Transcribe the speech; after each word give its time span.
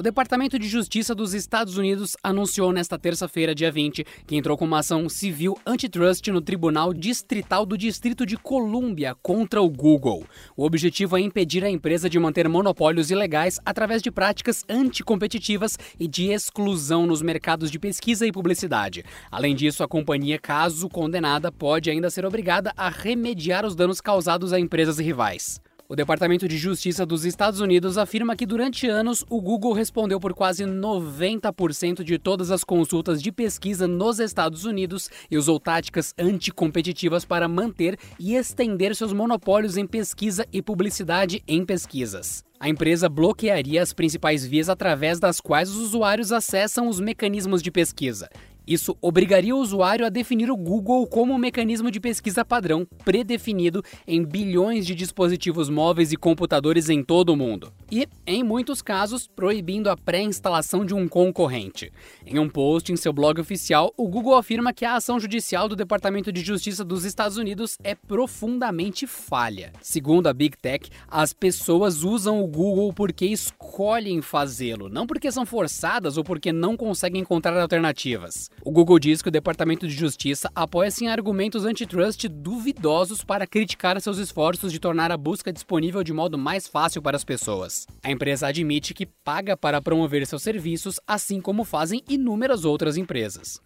O 0.00 0.02
Departamento 0.02 0.58
de 0.58 0.66
Justiça 0.66 1.14
dos 1.14 1.34
Estados 1.34 1.76
Unidos 1.76 2.16
anunciou 2.22 2.72
nesta 2.72 2.98
terça-feira, 2.98 3.54
dia 3.54 3.70
20, 3.70 4.02
que 4.26 4.34
entrou 4.34 4.56
com 4.56 4.64
uma 4.64 4.78
ação 4.78 5.06
civil 5.10 5.58
antitrust 5.66 6.26
no 6.28 6.40
Tribunal 6.40 6.94
Distrital 6.94 7.66
do 7.66 7.76
Distrito 7.76 8.24
de 8.24 8.34
Colômbia 8.38 9.14
contra 9.22 9.60
o 9.60 9.68
Google. 9.68 10.24
O 10.56 10.64
objetivo 10.64 11.18
é 11.18 11.20
impedir 11.20 11.62
a 11.62 11.68
empresa 11.68 12.08
de 12.08 12.18
manter 12.18 12.48
monopólios 12.48 13.10
ilegais 13.10 13.60
através 13.62 14.00
de 14.00 14.10
práticas 14.10 14.64
anticompetitivas 14.70 15.76
e 15.98 16.08
de 16.08 16.28
exclusão 16.32 17.06
nos 17.06 17.20
mercados 17.20 17.70
de 17.70 17.78
pesquisa 17.78 18.26
e 18.26 18.32
publicidade. 18.32 19.04
Além 19.30 19.54
disso, 19.54 19.84
a 19.84 19.88
companhia, 19.88 20.38
caso 20.38 20.88
condenada, 20.88 21.52
pode 21.52 21.90
ainda 21.90 22.08
ser 22.08 22.24
obrigada 22.24 22.72
a 22.74 22.88
remediar 22.88 23.66
os 23.66 23.76
danos 23.76 24.00
causados 24.00 24.54
a 24.54 24.58
empresas 24.58 24.98
rivais. 24.98 25.60
O 25.90 25.96
Departamento 25.96 26.46
de 26.46 26.56
Justiça 26.56 27.04
dos 27.04 27.24
Estados 27.24 27.58
Unidos 27.58 27.98
afirma 27.98 28.36
que 28.36 28.46
durante 28.46 28.86
anos 28.86 29.24
o 29.28 29.40
Google 29.40 29.72
respondeu 29.72 30.20
por 30.20 30.32
quase 30.32 30.62
90% 30.62 32.04
de 32.04 32.16
todas 32.16 32.52
as 32.52 32.62
consultas 32.62 33.20
de 33.20 33.32
pesquisa 33.32 33.88
nos 33.88 34.20
Estados 34.20 34.64
Unidos 34.64 35.10
e 35.28 35.36
usou 35.36 35.58
táticas 35.58 36.14
anticompetitivas 36.16 37.24
para 37.24 37.48
manter 37.48 37.98
e 38.20 38.36
estender 38.36 38.94
seus 38.94 39.12
monopólios 39.12 39.76
em 39.76 39.84
pesquisa 39.84 40.46
e 40.52 40.62
publicidade 40.62 41.42
em 41.44 41.64
pesquisas. 41.64 42.44
A 42.60 42.68
empresa 42.68 43.08
bloquearia 43.08 43.82
as 43.82 43.92
principais 43.92 44.46
vias 44.46 44.68
através 44.68 45.18
das 45.18 45.40
quais 45.40 45.70
os 45.70 45.78
usuários 45.78 46.30
acessam 46.30 46.88
os 46.88 47.00
mecanismos 47.00 47.60
de 47.60 47.70
pesquisa. 47.72 48.28
Isso 48.66 48.96
obrigaria 49.00 49.54
o 49.54 49.58
usuário 49.58 50.06
a 50.06 50.08
definir 50.08 50.50
o 50.50 50.56
Google 50.56 51.06
como 51.06 51.32
um 51.32 51.38
mecanismo 51.38 51.90
de 51.90 52.00
pesquisa 52.00 52.44
padrão 52.44 52.86
predefinido 53.04 53.82
em 54.06 54.24
bilhões 54.24 54.86
de 54.86 54.94
dispositivos 54.94 55.68
móveis 55.68 56.12
e 56.12 56.16
computadores 56.16 56.88
em 56.88 57.02
todo 57.02 57.30
o 57.30 57.36
mundo. 57.36 57.72
E, 57.90 58.06
em 58.26 58.42
muitos 58.42 58.80
casos, 58.82 59.26
proibindo 59.26 59.90
a 59.90 59.96
pré-instalação 59.96 60.84
de 60.84 60.94
um 60.94 61.08
concorrente. 61.08 61.92
Em 62.24 62.38
um 62.38 62.48
post 62.48 62.92
em 62.92 62.96
seu 62.96 63.12
blog 63.12 63.40
oficial, 63.40 63.92
o 63.96 64.08
Google 64.08 64.36
afirma 64.36 64.72
que 64.72 64.84
a 64.84 64.94
ação 64.94 65.18
judicial 65.18 65.68
do 65.68 65.76
Departamento 65.76 66.32
de 66.32 66.40
Justiça 66.40 66.84
dos 66.84 67.04
Estados 67.04 67.36
Unidos 67.36 67.76
é 67.82 67.94
profundamente 67.94 69.06
falha. 69.06 69.72
Segundo 69.82 70.28
a 70.28 70.32
Big 70.32 70.56
Tech, 70.56 70.90
as 71.08 71.32
pessoas 71.32 72.04
usam 72.04 72.42
o 72.42 72.46
Google 72.46 72.92
porque 72.92 73.26
escolhem 73.26 74.22
fazê-lo, 74.22 74.88
não 74.88 75.06
porque 75.06 75.32
são 75.32 75.44
forçadas 75.44 76.16
ou 76.16 76.24
porque 76.24 76.52
não 76.52 76.76
conseguem 76.76 77.22
encontrar 77.22 77.58
alternativas. 77.60 78.50
O 78.62 78.70
Google 78.70 78.98
diz 78.98 79.22
que 79.22 79.28
o 79.28 79.32
Departamento 79.32 79.88
de 79.88 79.94
Justiça 79.94 80.50
apoia-se 80.54 81.04
em 81.04 81.08
argumentos 81.08 81.64
antitrust 81.64 82.28
duvidosos 82.28 83.24
para 83.24 83.46
criticar 83.46 83.98
seus 84.00 84.18
esforços 84.18 84.70
de 84.70 84.78
tornar 84.78 85.10
a 85.10 85.16
busca 85.16 85.50
disponível 85.50 86.04
de 86.04 86.12
modo 86.12 86.36
mais 86.36 86.68
fácil 86.68 87.00
para 87.00 87.16
as 87.16 87.24
pessoas. 87.24 87.86
A 88.02 88.10
empresa 88.10 88.48
admite 88.48 88.92
que 88.92 89.06
paga 89.06 89.56
para 89.56 89.80
promover 89.80 90.26
seus 90.26 90.42
serviços, 90.42 91.00
assim 91.06 91.40
como 91.40 91.64
fazem 91.64 92.02
inúmeras 92.06 92.66
outras 92.66 92.98
empresas. 92.98 93.60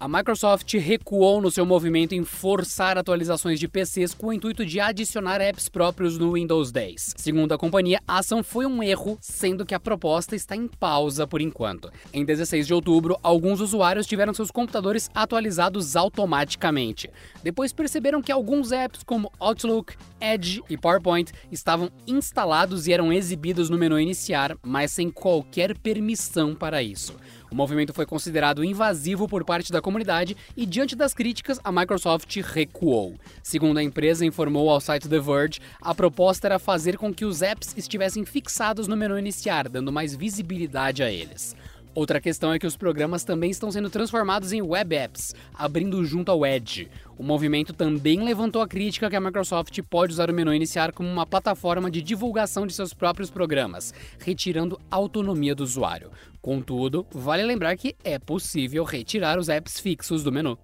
A 0.00 0.06
Microsoft 0.06 0.72
recuou 0.74 1.42
no 1.42 1.50
seu 1.50 1.66
movimento 1.66 2.14
em 2.14 2.22
forçar 2.22 2.96
atualizações 2.96 3.58
de 3.58 3.66
PCs 3.66 4.14
com 4.14 4.28
o 4.28 4.32
intuito 4.32 4.64
de 4.64 4.78
adicionar 4.78 5.40
apps 5.40 5.68
próprios 5.68 6.16
no 6.16 6.34
Windows 6.34 6.70
10. 6.70 7.14
Segundo 7.16 7.50
a 7.50 7.58
companhia, 7.58 8.00
a 8.06 8.18
ação 8.18 8.44
foi 8.44 8.64
um 8.64 8.80
erro, 8.80 9.18
sendo 9.20 9.66
que 9.66 9.74
a 9.74 9.80
proposta 9.80 10.36
está 10.36 10.54
em 10.54 10.68
pausa 10.68 11.26
por 11.26 11.40
enquanto. 11.40 11.90
Em 12.12 12.24
16 12.24 12.68
de 12.68 12.72
outubro, 12.72 13.18
alguns 13.24 13.60
usuários 13.60 14.06
tiveram 14.06 14.32
seus 14.32 14.52
computadores 14.52 15.10
atualizados 15.12 15.96
automaticamente. 15.96 17.10
Depois 17.42 17.72
perceberam 17.72 18.22
que 18.22 18.30
alguns 18.30 18.70
apps 18.70 19.02
como 19.02 19.32
Outlook, 19.40 19.96
Edge 20.20 20.62
e 20.70 20.76
PowerPoint 20.76 21.32
estavam 21.50 21.90
instalados 22.06 22.86
e 22.86 22.92
eram 22.92 23.12
exibidos 23.12 23.68
no 23.68 23.76
menu 23.76 23.98
iniciar, 23.98 24.56
mas 24.64 24.92
sem 24.92 25.10
qualquer 25.10 25.76
permissão 25.76 26.54
para 26.54 26.84
isso. 26.84 27.16
O 27.50 27.54
movimento 27.54 27.94
foi 27.94 28.04
considerado 28.04 28.62
invasivo 28.62 29.26
por 29.26 29.44
parte 29.44 29.72
da 29.72 29.80
comunidade 29.80 30.36
e, 30.56 30.66
diante 30.66 30.94
das 30.94 31.14
críticas, 31.14 31.58
a 31.64 31.72
Microsoft 31.72 32.36
recuou. 32.40 33.14
Segundo 33.42 33.78
a 33.78 33.82
empresa 33.82 34.26
informou 34.26 34.68
ao 34.68 34.80
site 34.80 35.08
The 35.08 35.18
Verge, 35.18 35.60
a 35.80 35.94
proposta 35.94 36.46
era 36.46 36.58
fazer 36.58 36.98
com 36.98 37.12
que 37.12 37.24
os 37.24 37.40
apps 37.40 37.74
estivessem 37.76 38.24
fixados 38.24 38.86
no 38.86 38.96
menu 38.96 39.18
iniciar, 39.18 39.68
dando 39.68 39.90
mais 39.90 40.14
visibilidade 40.14 41.02
a 41.02 41.10
eles. 41.10 41.56
Outra 41.98 42.20
questão 42.20 42.52
é 42.52 42.60
que 42.60 42.66
os 42.66 42.76
programas 42.76 43.24
também 43.24 43.50
estão 43.50 43.72
sendo 43.72 43.90
transformados 43.90 44.52
em 44.52 44.62
web 44.62 44.94
apps, 44.94 45.34
abrindo 45.52 46.04
junto 46.04 46.30
ao 46.30 46.46
Edge. 46.46 46.88
O 47.16 47.24
movimento 47.24 47.72
também 47.72 48.22
levantou 48.22 48.62
a 48.62 48.68
crítica 48.68 49.10
que 49.10 49.16
a 49.16 49.20
Microsoft 49.20 49.76
pode 49.90 50.12
usar 50.12 50.30
o 50.30 50.32
menu 50.32 50.54
iniciar 50.54 50.92
como 50.92 51.08
uma 51.08 51.26
plataforma 51.26 51.90
de 51.90 52.00
divulgação 52.00 52.68
de 52.68 52.72
seus 52.72 52.94
próprios 52.94 53.32
programas, 53.32 53.92
retirando 54.20 54.80
a 54.88 54.94
autonomia 54.94 55.56
do 55.56 55.64
usuário. 55.64 56.12
Contudo, 56.40 57.04
vale 57.10 57.42
lembrar 57.42 57.76
que 57.76 57.96
é 58.04 58.16
possível 58.16 58.84
retirar 58.84 59.36
os 59.36 59.48
apps 59.48 59.80
fixos 59.80 60.22
do 60.22 60.30
menu. 60.30 60.56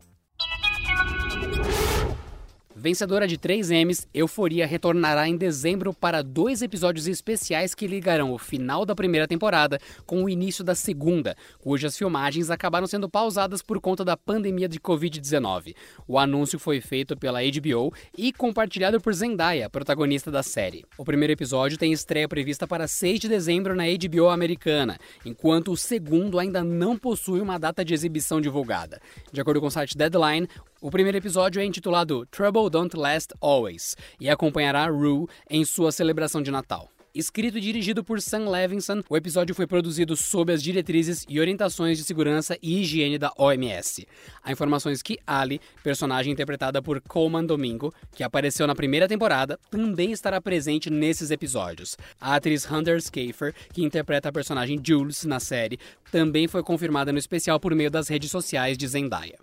Vencedora 2.85 3.27
de 3.27 3.39
3 3.39 3.71
M's, 3.71 4.07
Euforia 4.13 4.67
retornará 4.67 5.27
em 5.27 5.39
dezembro 5.39 5.95
para 5.95 6.21
dois 6.21 6.61
episódios 6.61 7.09
especiais 7.09 7.75
que 7.75 7.87
ligarão 7.87 8.31
o 8.31 8.37
final 8.37 8.85
da 8.85 8.95
primeira 8.95 9.27
temporada 9.27 9.79
com 10.05 10.23
o 10.23 10.29
início 10.29 10.63
da 10.63 10.75
segunda, 10.75 11.35
cujas 11.61 11.97
filmagens 11.97 12.51
acabaram 12.51 12.87
sendo 12.87 13.09
pausadas 13.09 13.63
por 13.63 13.81
conta 13.81 14.05
da 14.05 14.19
pandemia 14.19 14.69
de 14.69 14.79
Covid-19. 14.79 15.75
O 16.07 16.19
anúncio 16.19 16.59
foi 16.59 16.79
feito 16.83 17.17
pela 17.17 17.41
HBO 17.41 17.91
e 18.19 18.31
compartilhado 18.35 19.01
por 19.01 19.15
Zendaya, 19.15 19.71
protagonista 19.71 20.31
da 20.31 20.43
série. 20.43 20.85
O 20.99 21.07
primeiro 21.07 21.33
episódio 21.33 21.79
tem 21.79 21.91
estreia 21.91 22.29
prevista 22.29 22.67
para 22.67 22.87
6 22.87 23.19
de 23.19 23.31
dezembro 23.31 23.75
na 23.75 23.85
HBO 23.85 24.29
americana, 24.29 24.99
enquanto 25.25 25.73
o 25.73 25.77
segundo 25.77 26.39
ainda 26.39 26.63
não 26.63 26.99
possui 26.99 27.41
uma 27.41 27.59
data 27.59 27.83
de 27.83 27.95
exibição 27.95 28.43
divulgada. 28.43 29.01
De 29.33 29.41
acordo 29.41 29.59
com 29.59 29.69
o 29.69 29.71
site 29.71 29.97
Deadline, 29.97 30.47
o 30.85 30.91
primeiro 30.91 31.17
episódio 31.17 31.63
é 31.63 31.65
intitulado 31.65 32.27
Trouble 32.27 32.69
Don't 32.69 32.95
Last 32.95 33.33
Always 33.41 33.97
e 34.21 34.29
acompanhará 34.29 34.87
Rue 34.87 35.27
em 35.49 35.65
sua 35.65 35.91
celebração 35.91 36.43
de 36.43 36.51
Natal. 36.51 36.91
Escrito 37.15 37.57
e 37.57 37.61
dirigido 37.63 38.05
por 38.05 38.21
Sam 38.21 38.51
Levinson, 38.51 39.01
o 39.09 39.17
episódio 39.17 39.55
foi 39.55 39.67
produzido 39.67 40.15
sob 40.15 40.53
as 40.53 40.63
diretrizes 40.63 41.25
e 41.27 41.41
orientações 41.41 41.97
de 41.97 42.05
segurança 42.05 42.59
e 42.63 42.83
higiene 42.83 43.17
da 43.17 43.33
OMS. 43.39 44.07
Há 44.43 44.53
informações 44.53 45.01
que 45.01 45.17
Ali, 45.27 45.59
personagem 45.83 46.35
interpretada 46.35 46.83
por 46.83 47.01
Coleman 47.01 47.47
Domingo, 47.47 47.95
que 48.15 48.23
apareceu 48.23 48.67
na 48.67 48.75
primeira 48.75 49.09
temporada, 49.09 49.59
também 49.71 50.13
estará 50.13 50.39
presente 50.39 50.91
nesses 50.91 51.31
episódios. 51.31 51.97
A 52.21 52.35
atriz 52.35 52.71
Hunter 52.71 53.01
Schafer, 53.01 53.55
que 53.73 53.83
interpreta 53.83 54.29
a 54.29 54.33
personagem 54.33 54.79
Jules 54.87 55.25
na 55.25 55.41
série, 55.41 55.79
também 56.13 56.47
foi 56.47 56.63
confirmada 56.63 57.11
no 57.11 57.19
especial 57.19 57.59
por 57.59 57.75
meio 57.75 57.91
das 57.91 58.09
redes 58.09 58.31
sociais 58.31 58.77
de 58.77 58.87
Zendaya. 58.87 59.39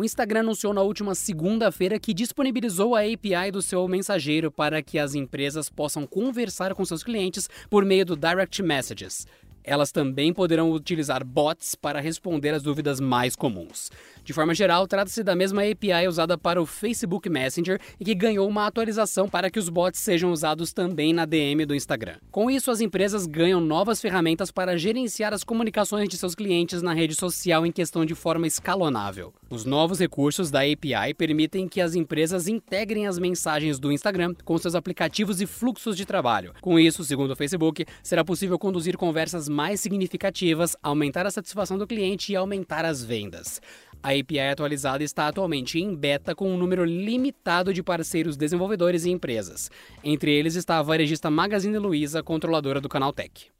O 0.00 0.04
Instagram 0.04 0.40
anunciou 0.40 0.72
na 0.72 0.80
última 0.80 1.14
segunda-feira 1.14 2.00
que 2.00 2.14
disponibilizou 2.14 2.96
a 2.96 3.00
API 3.00 3.50
do 3.52 3.60
seu 3.60 3.86
mensageiro 3.86 4.50
para 4.50 4.80
que 4.80 4.98
as 4.98 5.14
empresas 5.14 5.68
possam 5.68 6.06
conversar 6.06 6.74
com 6.74 6.82
seus 6.86 7.04
clientes 7.04 7.50
por 7.68 7.84
meio 7.84 8.06
do 8.06 8.16
Direct 8.16 8.62
Messages. 8.62 9.26
Elas 9.70 9.92
também 9.92 10.32
poderão 10.32 10.72
utilizar 10.72 11.24
bots 11.24 11.76
para 11.76 12.00
responder 12.00 12.50
às 12.50 12.60
dúvidas 12.60 12.98
mais 12.98 13.36
comuns. 13.36 13.88
De 14.24 14.32
forma 14.32 14.52
geral, 14.52 14.84
trata-se 14.88 15.22
da 15.22 15.36
mesma 15.36 15.62
API 15.62 16.08
usada 16.08 16.36
para 16.36 16.60
o 16.60 16.66
Facebook 16.66 17.30
Messenger 17.30 17.80
e 18.00 18.04
que 18.04 18.12
ganhou 18.12 18.48
uma 18.48 18.66
atualização 18.66 19.28
para 19.28 19.48
que 19.48 19.60
os 19.60 19.68
bots 19.68 20.00
sejam 20.00 20.32
usados 20.32 20.72
também 20.72 21.12
na 21.12 21.24
DM 21.24 21.64
do 21.64 21.74
Instagram. 21.74 22.16
Com 22.32 22.50
isso, 22.50 22.68
as 22.68 22.80
empresas 22.80 23.26
ganham 23.26 23.60
novas 23.60 24.00
ferramentas 24.00 24.50
para 24.50 24.76
gerenciar 24.76 25.32
as 25.32 25.44
comunicações 25.44 26.08
de 26.08 26.16
seus 26.16 26.34
clientes 26.34 26.82
na 26.82 26.92
rede 26.92 27.14
social 27.14 27.64
em 27.64 27.70
questão 27.70 28.04
de 28.04 28.16
forma 28.16 28.48
escalonável. 28.48 29.32
Os 29.48 29.64
novos 29.64 30.00
recursos 30.00 30.50
da 30.50 30.62
API 30.62 31.14
permitem 31.16 31.68
que 31.68 31.80
as 31.80 31.94
empresas 31.94 32.48
integrem 32.48 33.06
as 33.06 33.20
mensagens 33.20 33.78
do 33.78 33.92
Instagram 33.92 34.34
com 34.44 34.58
seus 34.58 34.74
aplicativos 34.74 35.40
e 35.40 35.46
fluxos 35.46 35.96
de 35.96 36.04
trabalho. 36.04 36.54
Com 36.60 36.76
isso, 36.76 37.04
segundo 37.04 37.30
o 37.30 37.36
Facebook, 37.36 37.86
será 38.02 38.24
possível 38.24 38.58
conduzir 38.58 38.96
conversas 38.96 39.48
mais 39.48 39.59
significativas, 39.80 40.74
aumentar 40.82 41.26
a 41.26 41.30
satisfação 41.30 41.76
do 41.76 41.86
cliente 41.86 42.32
e 42.32 42.36
aumentar 42.36 42.84
as 42.86 43.04
vendas. 43.04 43.60
A 44.02 44.12
API 44.12 44.40
atualizada 44.40 45.04
está 45.04 45.28
atualmente 45.28 45.78
em 45.78 45.94
beta 45.94 46.34
com 46.34 46.50
um 46.50 46.56
número 46.56 46.84
limitado 46.84 47.74
de 47.74 47.82
parceiros 47.82 48.36
desenvolvedores 48.36 49.04
e 49.04 49.10
empresas. 49.10 49.70
Entre 50.02 50.32
eles 50.32 50.54
está 50.54 50.78
a 50.78 50.82
varejista 50.82 51.30
Magazine 51.30 51.76
Luiza, 51.76 52.22
controladora 52.22 52.80
do 52.80 52.88
Canal 52.88 53.12
Tech. 53.12 53.50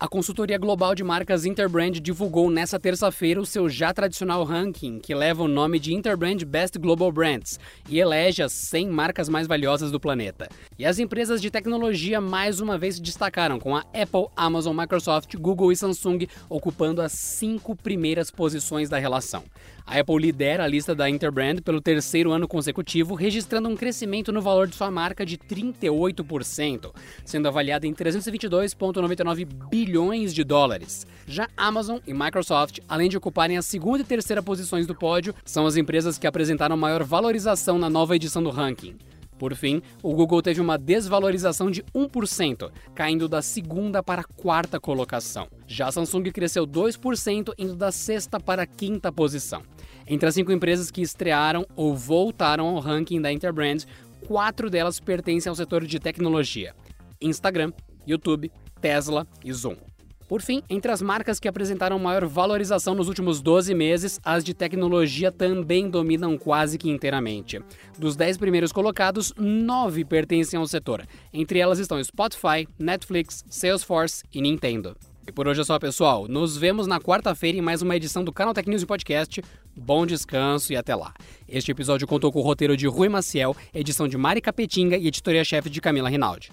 A 0.00 0.06
consultoria 0.06 0.56
global 0.56 0.94
de 0.94 1.02
marcas 1.02 1.44
Interbrand 1.44 1.90
divulgou 1.94 2.48
nesta 2.48 2.78
terça-feira 2.78 3.40
o 3.40 3.44
seu 3.44 3.68
já 3.68 3.92
tradicional 3.92 4.44
ranking, 4.44 5.00
que 5.00 5.12
leva 5.12 5.42
o 5.42 5.48
nome 5.48 5.80
de 5.80 5.92
Interbrand 5.92 6.38
Best 6.46 6.78
Global 6.78 7.10
Brands 7.10 7.58
e 7.88 7.98
elege 7.98 8.40
as 8.40 8.52
100 8.52 8.90
marcas 8.90 9.28
mais 9.28 9.48
valiosas 9.48 9.90
do 9.90 9.98
planeta. 9.98 10.48
E 10.78 10.86
as 10.86 11.00
empresas 11.00 11.42
de 11.42 11.50
tecnologia 11.50 12.20
mais 12.20 12.60
uma 12.60 12.78
vez 12.78 12.94
se 12.94 13.02
destacaram, 13.02 13.58
com 13.58 13.74
a 13.74 13.80
Apple, 13.92 14.28
Amazon, 14.36 14.78
Microsoft, 14.78 15.34
Google 15.34 15.72
e 15.72 15.76
Samsung 15.76 16.28
ocupando 16.48 17.02
as 17.02 17.10
cinco 17.10 17.74
primeiras 17.74 18.30
posições 18.30 18.88
da 18.88 18.98
relação. 18.98 19.42
A 19.84 19.98
Apple 19.98 20.18
lidera 20.18 20.62
a 20.62 20.68
lista 20.68 20.94
da 20.94 21.10
Interbrand 21.10 21.60
pelo 21.62 21.80
terceiro 21.80 22.30
ano 22.30 22.46
consecutivo, 22.46 23.16
registrando 23.16 23.68
um 23.68 23.74
crescimento 23.74 24.30
no 24.30 24.42
valor 24.42 24.68
de 24.68 24.76
sua 24.76 24.92
marca 24.92 25.26
de 25.26 25.36
38%, 25.36 26.94
sendo 27.24 27.48
avaliada 27.48 27.86
em 27.86 27.94
322,99 27.94 29.44
bilhões 29.68 29.87
de 30.32 30.44
dólares. 30.44 31.06
Já 31.26 31.48
Amazon 31.56 31.98
e 32.06 32.12
Microsoft, 32.12 32.78
além 32.88 33.08
de 33.08 33.16
ocuparem 33.16 33.56
a 33.56 33.62
segunda 33.62 34.02
e 34.02 34.04
terceira 34.04 34.42
posições 34.42 34.86
do 34.86 34.94
pódio, 34.94 35.34
são 35.44 35.66
as 35.66 35.76
empresas 35.76 36.18
que 36.18 36.26
apresentaram 36.26 36.76
maior 36.76 37.02
valorização 37.04 37.78
na 37.78 37.88
nova 37.88 38.14
edição 38.16 38.42
do 38.42 38.50
ranking. 38.50 38.96
Por 39.38 39.54
fim, 39.54 39.80
o 40.02 40.12
Google 40.14 40.42
teve 40.42 40.60
uma 40.60 40.76
desvalorização 40.76 41.70
de 41.70 41.82
1%, 41.94 42.70
caindo 42.94 43.28
da 43.28 43.40
segunda 43.40 44.02
para 44.02 44.22
a 44.22 44.24
quarta 44.24 44.80
colocação. 44.80 45.48
Já 45.66 45.86
a 45.86 45.92
Samsung 45.92 46.24
cresceu 46.32 46.66
2%, 46.66 47.54
indo 47.56 47.76
da 47.76 47.92
sexta 47.92 48.40
para 48.40 48.62
a 48.62 48.66
quinta 48.66 49.12
posição. 49.12 49.62
Entre 50.06 50.28
as 50.28 50.34
cinco 50.34 50.50
empresas 50.50 50.90
que 50.90 51.00
estrearam 51.00 51.64
ou 51.76 51.94
voltaram 51.94 52.66
ao 52.66 52.80
ranking 52.80 53.20
da 53.20 53.32
Interbrand, 53.32 53.84
quatro 54.26 54.68
delas 54.68 54.98
pertencem 54.98 55.48
ao 55.48 55.56
setor 55.56 55.86
de 55.86 56.00
tecnologia: 56.00 56.74
Instagram, 57.20 57.72
YouTube, 58.06 58.50
Tesla 58.80 59.26
e 59.44 59.52
Zoom. 59.52 59.76
Por 60.28 60.42
fim, 60.42 60.62
entre 60.68 60.92
as 60.92 61.00
marcas 61.00 61.40
que 61.40 61.48
apresentaram 61.48 61.98
maior 61.98 62.26
valorização 62.26 62.94
nos 62.94 63.08
últimos 63.08 63.40
12 63.40 63.74
meses, 63.74 64.20
as 64.22 64.44
de 64.44 64.52
tecnologia 64.52 65.32
também 65.32 65.88
dominam 65.88 66.36
quase 66.36 66.76
que 66.76 66.90
inteiramente. 66.90 67.62
Dos 67.98 68.14
10 68.14 68.36
primeiros 68.36 68.70
colocados, 68.70 69.32
9 69.38 70.04
pertencem 70.04 70.58
ao 70.58 70.66
setor. 70.66 71.06
Entre 71.32 71.58
elas 71.58 71.78
estão 71.78 72.02
Spotify, 72.04 72.68
Netflix, 72.78 73.42
Salesforce 73.48 74.22
e 74.30 74.42
Nintendo. 74.42 74.94
E 75.26 75.32
por 75.32 75.48
hoje 75.48 75.62
é 75.62 75.64
só, 75.64 75.78
pessoal. 75.78 76.28
Nos 76.28 76.58
vemos 76.58 76.86
na 76.86 77.00
quarta-feira 77.00 77.56
em 77.56 77.62
mais 77.62 77.80
uma 77.80 77.96
edição 77.96 78.22
do 78.22 78.32
Canal 78.32 78.52
Tech 78.52 78.68
News 78.68 78.84
Podcast. 78.84 79.42
Bom 79.74 80.04
descanso 80.04 80.72
e 80.74 80.76
até 80.76 80.94
lá. 80.94 81.14
Este 81.48 81.70
episódio 81.70 82.06
contou 82.06 82.30
com 82.30 82.38
o 82.38 82.42
roteiro 82.42 82.76
de 82.76 82.86
Rui 82.86 83.08
Maciel, 83.08 83.56
edição 83.72 84.06
de 84.06 84.18
Mari 84.18 84.42
Capetinga 84.42 84.96
e 84.96 85.06
editoria-chefe 85.06 85.70
de 85.70 85.80
Camila 85.80 86.08
Rinaldi. 86.10 86.50